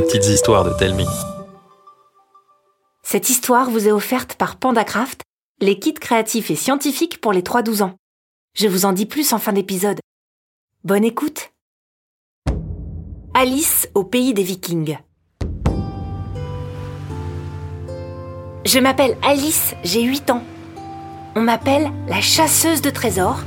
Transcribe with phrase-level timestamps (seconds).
[0.00, 1.08] Petites histoires de Telmi.
[3.02, 5.22] Cette histoire vous est offerte par PandaCraft,
[5.60, 7.96] les kits créatifs et scientifiques pour les 3-12 ans.
[8.54, 9.98] Je vous en dis plus en fin d'épisode.
[10.84, 11.50] Bonne écoute
[13.34, 14.98] Alice au pays des Vikings.
[18.64, 20.44] Je m'appelle Alice, j'ai 8 ans.
[21.34, 23.40] On m'appelle la chasseuse de trésors,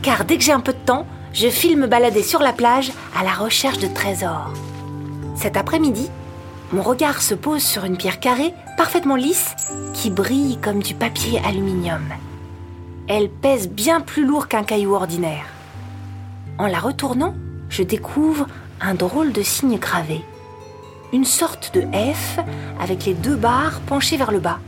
[0.00, 2.92] car dès que j'ai un peu de temps, je file me balader sur la plage
[3.14, 4.54] à la recherche de trésors.
[5.38, 6.10] Cet après-midi,
[6.72, 9.54] mon regard se pose sur une pierre carrée, parfaitement lisse,
[9.94, 12.02] qui brille comme du papier aluminium.
[13.06, 15.46] Elle pèse bien plus lourd qu'un caillou ordinaire.
[16.58, 17.36] En la retournant,
[17.68, 18.48] je découvre
[18.80, 20.22] un drôle de signe gravé.
[21.12, 22.40] Une sorte de F
[22.80, 24.58] avec les deux barres penchées vers le bas.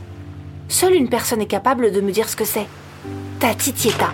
[0.69, 2.67] Seule une personne est capable de me dire ce que c'est.
[3.41, 4.13] Tatitieta.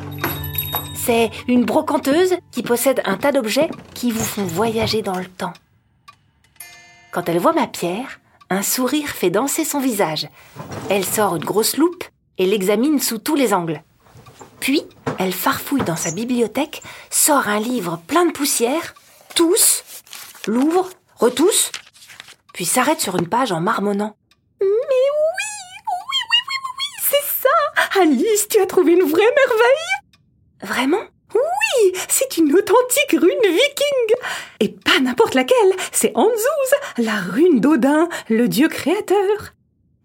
[0.95, 5.53] C'est une brocanteuse qui possède un tas d'objets qui vous font voyager dans le temps.
[7.11, 8.19] Quand elle voit ma pierre,
[8.49, 10.27] un sourire fait danser son visage.
[10.89, 12.03] Elle sort une grosse loupe
[12.37, 13.83] et l'examine sous tous les angles.
[14.59, 14.83] Puis,
[15.19, 18.93] elle farfouille dans sa bibliothèque, sort un livre plein de poussière,
[19.35, 19.83] tousse,
[20.47, 21.71] l'ouvre, retousse,
[22.53, 24.15] puis s'arrête sur une page en marmonnant.
[24.61, 29.21] Mais oui, oui, oui, oui, oui, oui, c'est ça Alice, tu as trouvé une vraie
[29.21, 31.03] merveille Vraiment?
[31.35, 34.15] Oui, c'est une authentique rune viking
[34.59, 39.53] Et pas n'importe laquelle, c'est Anzuz, la rune d'Odin, le dieu créateur.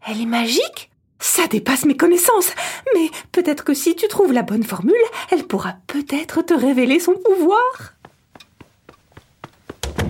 [0.06, 0.90] Elle est magique?
[1.20, 2.52] Ça dépasse mes connaissances,
[2.94, 4.94] mais peut-être que si tu trouves la bonne formule,
[5.30, 7.94] elle pourra peut-être te révéler son pouvoir.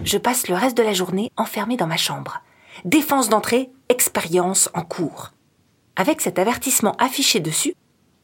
[0.05, 2.41] Je passe le reste de la journée enfermée dans ma chambre.
[2.87, 5.33] Défense d'entrée, expérience en cours.
[5.97, 7.75] Avec cet avertissement affiché dessus,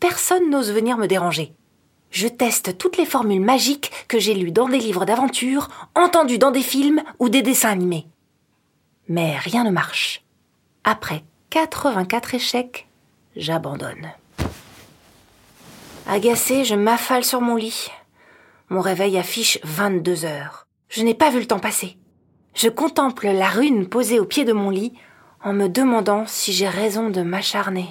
[0.00, 1.52] personne n'ose venir me déranger.
[2.10, 6.50] Je teste toutes les formules magiques que j'ai lues dans des livres d'aventure, entendues dans
[6.50, 8.06] des films ou des dessins animés.
[9.08, 10.22] Mais rien ne marche.
[10.84, 12.88] Après 84 échecs,
[13.36, 14.12] j'abandonne.
[16.06, 17.88] Agacée, je m'affale sur mon lit.
[18.70, 20.66] Mon réveil affiche 22 heures.
[20.88, 21.98] Je n'ai pas vu le temps passer.
[22.54, 24.94] Je contemple la rune posée au pied de mon lit
[25.44, 27.88] en me demandant si j'ai raison de m'acharner.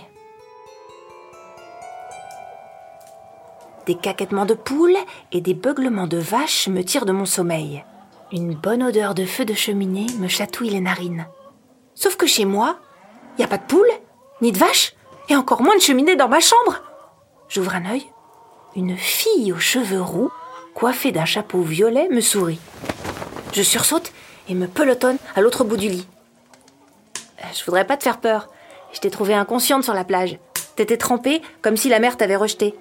[3.88, 4.98] Des caquettements de poules
[5.32, 7.86] et des beuglements de vaches me tirent de mon sommeil.
[8.34, 11.26] Une bonne odeur de feu de cheminée me chatouille les narines.
[11.96, 12.80] Sauf que chez moi,
[13.34, 13.90] il n'y a pas de poules,
[14.42, 14.94] ni de vaches,
[15.30, 16.82] et encore moins de cheminée dans ma chambre.
[17.48, 18.06] J'ouvre un œil.
[18.76, 20.32] Une fille aux cheveux roux,
[20.74, 22.60] coiffée d'un chapeau violet, me sourit.
[23.54, 24.12] Je sursaute
[24.50, 26.08] et me pelotonne à l'autre bout du lit.
[27.54, 28.50] Je voudrais pas te faire peur.
[28.92, 30.40] Je t'ai trouvée inconsciente sur la plage.
[30.76, 32.76] T'étais trempée comme si la mer t'avait rejetée.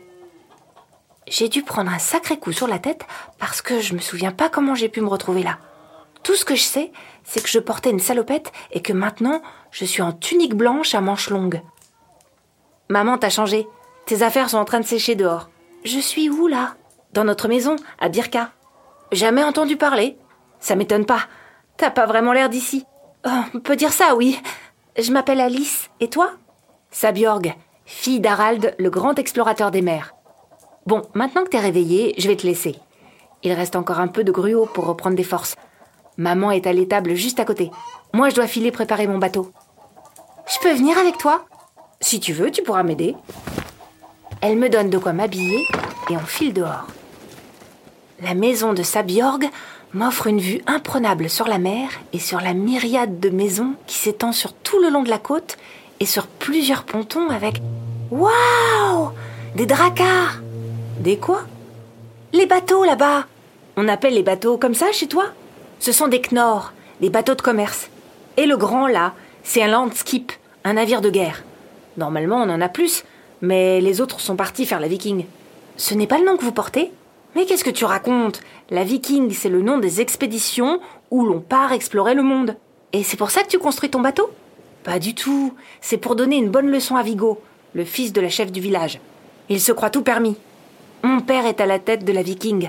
[1.28, 3.04] J'ai dû prendre un sacré coup sur la tête
[3.38, 5.58] parce que je me souviens pas comment j'ai pu me retrouver là.
[6.22, 6.92] Tout ce que je sais,
[7.24, 11.00] c'est que je portais une salopette et que maintenant, je suis en tunique blanche à
[11.00, 11.62] manches longues.
[12.88, 13.66] Maman, t'as changé.
[14.06, 15.50] Tes affaires sont en train de sécher dehors.
[15.84, 16.74] Je suis où là?
[17.12, 18.50] Dans notre maison, à Birka.
[19.12, 20.18] Jamais entendu parler.
[20.60, 21.20] Ça m'étonne pas.
[21.76, 22.84] T'as pas vraiment l'air d'ici.
[23.24, 24.40] Oh, on peut dire ça, oui.
[24.98, 25.90] Je m'appelle Alice.
[26.00, 26.32] Et toi?
[26.90, 27.54] Sabiorg,
[27.84, 30.15] fille d'Harald, le grand explorateur des mers.
[30.86, 32.76] Bon, maintenant que t'es réveillée, je vais te laisser.
[33.42, 35.56] Il reste encore un peu de gruau pour reprendre des forces.
[36.16, 37.72] Maman est à l'étable juste à côté.
[38.12, 39.50] Moi, je dois filer préparer mon bateau.
[40.46, 41.44] Je peux venir avec toi?
[42.00, 43.16] Si tu veux, tu pourras m'aider.
[44.40, 45.66] Elle me donne de quoi m'habiller
[46.08, 46.86] et on file dehors.
[48.22, 49.44] La maison de Sabiorg
[49.92, 54.30] m'offre une vue imprenable sur la mer et sur la myriade de maisons qui s'étend
[54.30, 55.56] sur tout le long de la côte
[55.98, 57.60] et sur plusieurs pontons avec
[58.12, 59.10] Waouh
[59.56, 60.40] Des dracars
[60.98, 61.42] Des quoi?
[62.32, 63.26] Les bateaux là-bas
[63.76, 65.26] On appelle les bateaux comme ça chez toi?
[65.78, 67.90] Ce sont des knorrs, des bateaux de commerce.
[68.38, 69.12] Et le grand là,
[69.42, 70.32] c'est un landskip,
[70.64, 71.44] un navire de guerre.
[71.98, 73.04] Normalement, on en a plus,
[73.42, 75.26] mais les autres sont partis faire la viking.
[75.76, 76.90] Ce n'est pas le nom que vous portez?
[77.34, 78.40] Mais qu'est-ce que tu racontes?
[78.70, 82.56] La viking, c'est le nom des expéditions où l'on part explorer le monde.
[82.94, 84.30] Et c'est pour ça que tu construis ton bateau?
[84.82, 85.52] Pas du tout.
[85.82, 87.42] C'est pour donner une bonne leçon à Vigo,
[87.74, 88.98] le fils de la chef du village.
[89.50, 90.36] Il se croit tout permis.
[91.06, 92.68] Mon père est à la tête de la viking.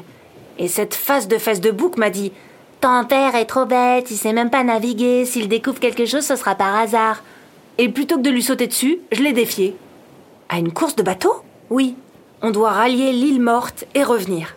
[0.60, 2.32] Et cette face de fesse de bouc m'a dit
[2.82, 6.36] Ton père est trop bête, il sait même pas naviguer, s'il découvre quelque chose, ce
[6.36, 7.24] sera par hasard.
[7.80, 9.76] Et plutôt que de lui sauter dessus, je l'ai défié.
[10.50, 11.34] À une course de bateau?
[11.72, 11.96] Oui.
[12.44, 14.56] On doit rallier l'île morte et revenir.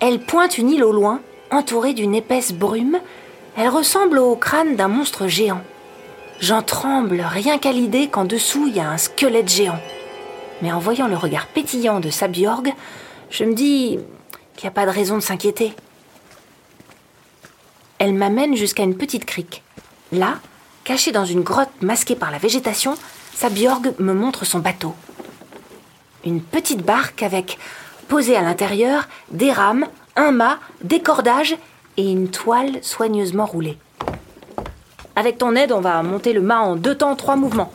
[0.00, 1.20] Elle pointe une île au loin,
[1.50, 3.00] entourée d'une épaisse brume.
[3.54, 5.60] Elle ressemble au crâne d'un monstre géant.
[6.40, 9.78] J'en tremble rien qu'à l'idée qu'en dessous il y a un squelette géant.
[10.62, 12.72] Mais en voyant le regard pétillant de Sabiorg,
[13.30, 13.98] je me dis
[14.56, 15.74] qu'il n'y a pas de raison de s'inquiéter.
[17.98, 19.62] elle m'amène jusqu'à une petite crique.
[20.10, 20.38] Là,
[20.82, 22.94] caché dans une grotte masquée par la végétation,
[23.34, 24.94] Sabjorg me montre son bateau.
[26.24, 27.58] Une petite barque avec,
[28.08, 29.86] posée à l'intérieur, des rames,
[30.16, 31.56] un mât, des cordages
[31.96, 33.78] et une toile soigneusement roulée.
[35.14, 37.72] Avec ton aide, on va monter le mât en deux temps, trois mouvements.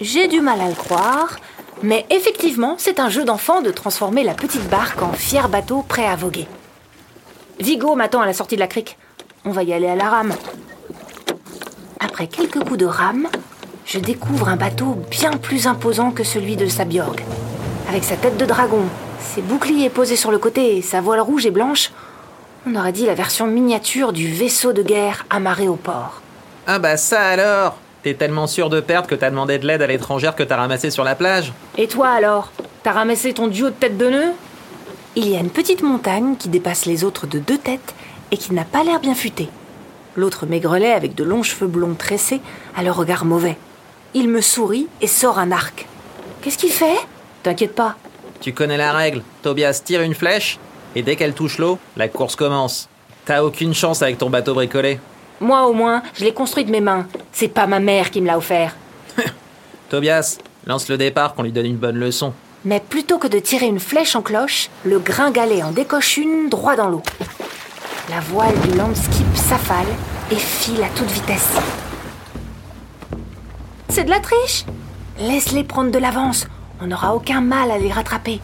[0.00, 1.36] J'ai du mal à le croire,
[1.82, 6.06] mais effectivement, c'est un jeu d'enfant de transformer la petite barque en fier bateau prêt
[6.06, 6.46] à voguer.
[7.60, 8.96] Vigo m'attend à la sortie de la crique.
[9.44, 10.34] On va y aller à la rame.
[12.00, 13.28] Après quelques coups de rame,
[13.84, 17.20] je découvre un bateau bien plus imposant que celui de Sabjorg.
[17.88, 18.84] Avec sa tête de dragon,
[19.20, 21.90] ses boucliers posés sur le côté et sa voile rouge et blanche,
[22.66, 26.22] on aurait dit la version miniature du vaisseau de guerre amarré au port.
[26.66, 29.86] Ah bah ça alors T'es tellement sûr de perdre que t'as demandé de l'aide à
[29.86, 32.50] l'étrangère que t'as ramassé sur la plage Et toi alors?
[32.82, 34.32] T'as ramassé ton duo de tête de nœud?
[35.14, 37.94] Il y a une petite montagne qui dépasse les autres de deux têtes
[38.32, 39.48] et qui n'a pas l'air bien futée.
[40.16, 42.40] L'autre maigrelet avec de longs cheveux blonds tressés
[42.76, 43.56] a le regard mauvais.
[44.14, 45.86] Il me sourit et sort un arc.
[46.40, 46.98] Qu'est-ce qu'il fait?
[47.44, 47.94] T'inquiète pas.
[48.40, 49.22] Tu connais la règle.
[49.42, 50.58] Tobias tire une flèche
[50.96, 52.88] et dès qu'elle touche l'eau, la course commence.
[53.26, 54.98] T'as aucune chance avec ton bateau bricolé.
[55.42, 57.08] Moi au moins, je l'ai construit de mes mains.
[57.32, 58.76] C'est pas ma mère qui me l'a offert.
[59.90, 62.32] Tobias, lance le départ qu'on lui donne une bonne leçon.
[62.64, 66.76] Mais plutôt que de tirer une flèche en cloche, le gringalet en décoche une droit
[66.76, 67.02] dans l'eau.
[68.08, 69.88] La voile du landskip s'affale
[70.30, 71.56] et file à toute vitesse.
[73.88, 74.64] C'est de la triche?
[75.18, 76.46] Laisse-les prendre de l'avance,
[76.80, 78.40] on n'aura aucun mal à les rattraper.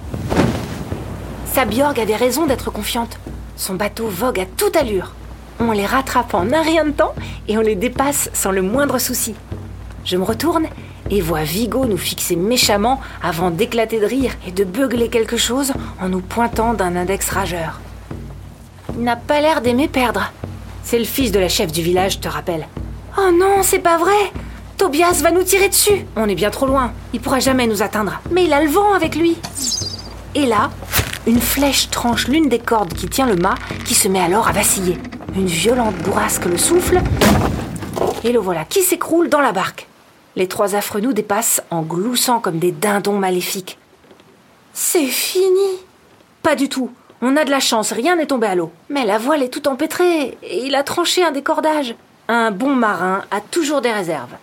[1.53, 3.19] Sabjorg avait raison d'être confiante.
[3.56, 5.12] Son bateau vogue à toute allure.
[5.60, 7.14] On les rattrape en un rien de temps
[7.49, 9.34] et on les dépasse sans le moindre souci.
[10.05, 10.66] Je me retourne
[11.10, 15.72] et vois Vigo nous fixer méchamment avant d'éclater de rire et de beugler quelque chose
[16.00, 17.81] en nous pointant d'un index rageur.
[18.94, 20.32] Il n'a pas l'air d'aimer perdre.
[20.82, 22.66] C'est le fils de la chef du village, te rappelle.
[23.19, 24.32] Oh non, c'est pas vrai
[24.76, 26.93] Tobias va nous tirer dessus On est bien trop loin.
[27.12, 28.20] Il pourra jamais nous atteindre.
[28.31, 29.37] Mais il a le vent avec lui.
[30.34, 30.70] Et là,
[31.28, 34.52] une flèche tranche l'une des cordes qui tient le mât, qui se met alors à
[34.52, 34.96] vaciller.
[35.36, 37.02] Une violente bourrasque le souffle,
[38.25, 39.86] et le voilà qui s'écroule dans la barque.
[40.36, 43.78] Les trois affreux nous dépassent en gloussant comme des dindons maléfiques.
[44.72, 45.78] C'est fini
[46.42, 46.90] Pas du tout.
[47.20, 48.72] On a de la chance, rien n'est tombé à l'eau.
[48.88, 51.94] Mais la voile est tout empêtrée, et il a tranché un des cordages.
[52.28, 54.34] Un bon marin a toujours des réserves.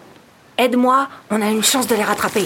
[0.59, 2.45] Aide-moi, on a une chance de les rattraper.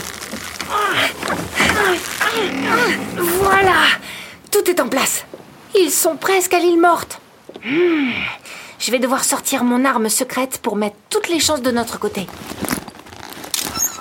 [3.18, 3.74] Voilà
[4.52, 5.26] Tout est en place.
[5.76, 7.20] Ils sont presque à l'île morte.
[7.64, 8.12] Hmm.
[8.80, 12.28] Je vais devoir sortir mon arme secrète pour mettre toutes les chances de notre côté.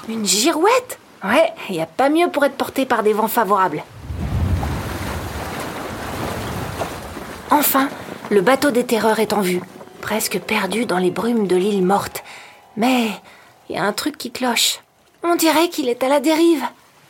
[0.08, 0.98] Une girouette?
[1.24, 3.82] Ouais, n'y a pas mieux pour être porté par des vents favorables.
[7.50, 7.88] Enfin,
[8.30, 9.60] le bateau des terreurs est en vue,
[10.00, 12.22] presque perdu dans les brumes de l'île morte.
[12.76, 13.08] Mais
[13.68, 14.80] il y a un truc qui cloche.
[15.24, 16.62] On dirait qu'il est à la dérive.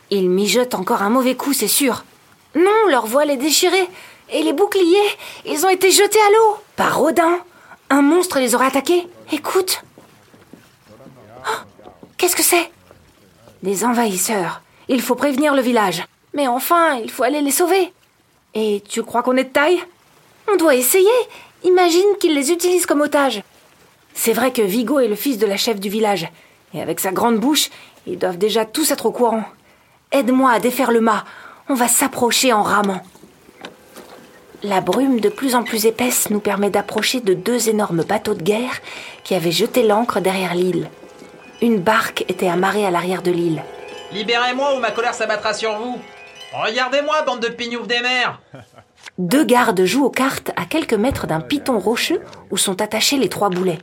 [0.09, 2.03] Il mijote encore un mauvais coup, c'est sûr.
[2.55, 3.87] Non, leur voile est déchirée.
[4.31, 4.97] Et les boucliers,
[5.45, 6.57] ils ont été jetés à l'eau.
[6.75, 7.39] Par Odin.
[7.89, 9.07] Un monstre les aurait attaqués.
[9.31, 9.83] Écoute.
[11.47, 11.61] Oh,
[12.17, 12.71] Qu'est-ce que c'est?
[13.63, 14.61] Des envahisseurs.
[14.87, 16.03] Il faut prévenir le village.
[16.33, 17.91] Mais enfin, il faut aller les sauver.
[18.53, 19.83] Et tu crois qu'on est de taille?
[20.51, 21.07] On doit essayer.
[21.63, 23.43] Imagine qu'ils les utilisent comme otages.
[24.13, 26.27] C'est vrai que Vigo est le fils de la chef du village.
[26.73, 27.69] Et avec sa grande bouche,
[28.05, 29.43] ils doivent déjà tous être au courant.
[30.11, 31.25] Aide-moi à défaire le mât.
[31.71, 33.03] On va s'approcher en ramant.
[34.63, 38.41] La brume de plus en plus épaisse nous permet d'approcher de deux énormes bateaux de
[38.41, 38.81] guerre
[39.23, 40.89] qui avaient jeté l'ancre derrière l'île.
[41.61, 43.61] Une barque était amarrée à l'arrière de l'île.
[44.11, 45.99] Libérez-moi ou ma colère s'abattra sur vous
[46.53, 48.41] Regardez-moi, bande de pignoufs des mers
[49.19, 53.29] Deux gardes jouent aux cartes à quelques mètres d'un piton rocheux où sont attachés les
[53.29, 53.79] trois boulets.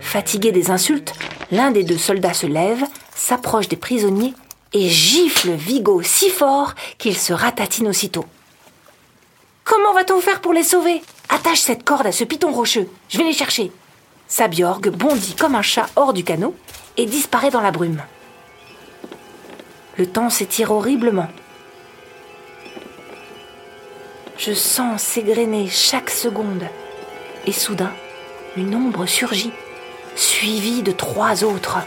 [0.00, 1.12] Fatigué des insultes,
[1.50, 2.82] l'un des deux soldats se lève,
[3.14, 4.32] s'approche des prisonniers
[4.74, 8.26] et gifle Vigo si fort qu'il se ratatine aussitôt.
[9.62, 11.00] Comment va-t-on faire pour les sauver?
[11.30, 12.88] Attache cette corde à ce piton rocheux.
[13.08, 13.72] Je vais les chercher.
[14.28, 16.54] Sabjorg bondit comme un chat hors du canot
[16.96, 18.02] et disparaît dans la brume.
[19.96, 21.28] Le temps s'étire horriblement.
[24.36, 26.64] Je sens s'égrener chaque seconde.
[27.46, 27.92] Et soudain,
[28.56, 29.52] une ombre surgit,
[30.16, 31.78] suivie de trois autres.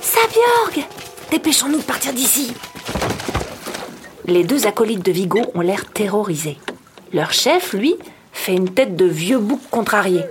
[0.00, 0.86] Sabjorg
[1.30, 2.54] Dépêchons-nous de partir d'ici
[4.26, 6.58] Les deux acolytes de Vigo ont l'air terrorisés.
[7.12, 7.96] Leur chef, lui,
[8.32, 10.24] fait une tête de vieux bouc contrarié.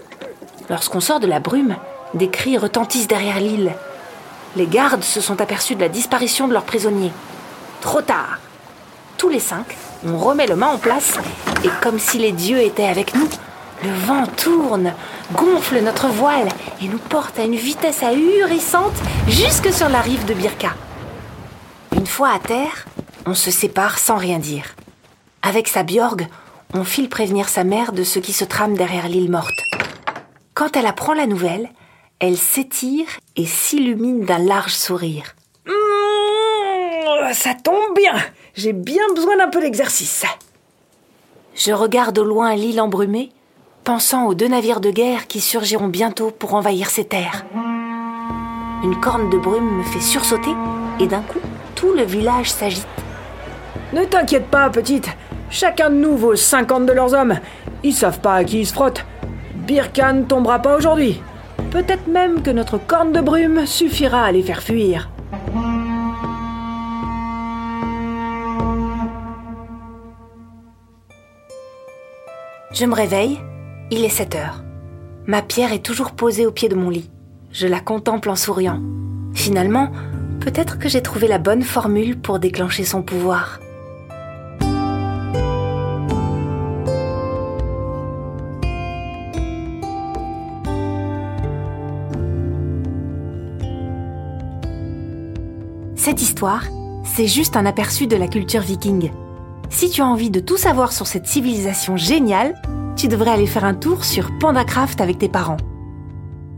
[0.69, 1.75] Lorsqu'on sort de la brume,
[2.13, 3.73] des cris retentissent derrière l'île.
[4.55, 7.11] Les gardes se sont aperçus de la disparition de leurs prisonniers.
[7.81, 8.39] Trop tard.
[9.17, 11.17] Tous les cinq, on remet le mât en place
[11.63, 13.27] et comme si les dieux étaient avec nous,
[13.83, 14.93] Le vent tourne,
[15.33, 16.47] gonfle notre voile
[16.81, 18.95] et nous porte à une vitesse ahurissante
[19.27, 20.73] jusque sur la rive de Birka.
[21.93, 22.85] Une fois à terre,
[23.25, 24.63] on se sépare sans rien dire.
[25.41, 26.27] Avec sa Bjorg,
[26.73, 29.59] on file prévenir sa mère de ce qui se trame derrière l'île morte.
[30.53, 31.69] Quand elle apprend la nouvelle,
[32.19, 35.35] elle s'étire et s'illumine d'un large sourire.
[35.65, 38.15] Mmh, ça tombe bien.
[38.55, 40.23] J'ai bien besoin d'un peu d'exercice.
[41.53, 43.33] Je regarde au loin l'île embrumée
[43.83, 47.45] pensant aux deux navires de guerre qui surgiront bientôt pour envahir ces terres.
[48.83, 50.53] Une corne de brume me fait sursauter
[50.99, 51.39] et d'un coup,
[51.75, 52.87] tout le village s'agite.
[53.93, 55.09] Ne t'inquiète pas, petite.
[55.49, 57.39] Chacun de nous vaut 50 de leurs hommes.
[57.83, 59.05] Ils savent pas à qui ils se frottent.
[59.67, 61.21] Birkan tombera pas aujourd'hui.
[61.71, 65.09] Peut-être même que notre corne de brume suffira à les faire fuir.
[72.71, 73.39] Je me réveille
[73.93, 74.63] il est 7 heures.
[75.27, 77.11] Ma pierre est toujours posée au pied de mon lit.
[77.51, 78.81] Je la contemple en souriant.
[79.35, 79.91] Finalement,
[80.39, 83.59] peut-être que j'ai trouvé la bonne formule pour déclencher son pouvoir.
[95.95, 96.65] Cette histoire,
[97.05, 99.11] c'est juste un aperçu de la culture viking.
[99.69, 102.55] Si tu as envie de tout savoir sur cette civilisation géniale,
[102.95, 105.57] tu devrais aller faire un tour sur PandaCraft avec tes parents.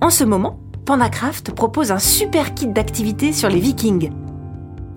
[0.01, 4.12] En ce moment, PandaCraft propose un super kit d'activités sur les vikings.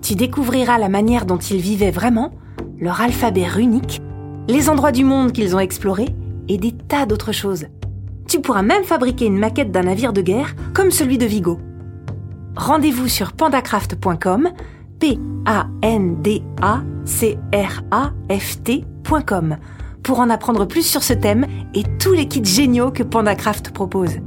[0.01, 2.31] Tu découvriras la manière dont ils vivaient vraiment,
[2.79, 4.01] leur alphabet runique,
[4.47, 6.09] les endroits du monde qu'ils ont explorés
[6.47, 7.65] et des tas d'autres choses.
[8.27, 11.59] Tu pourras même fabriquer une maquette d'un navire de guerre comme celui de Vigo.
[12.55, 14.49] Rendez-vous sur pandacraft.com,
[14.99, 16.43] p a n d
[20.03, 24.19] pour en apprendre plus sur ce thème et tous les kits géniaux que PandaCraft propose.